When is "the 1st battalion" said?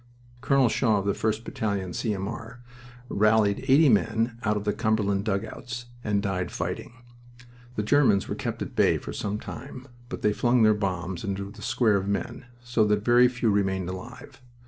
1.05-1.93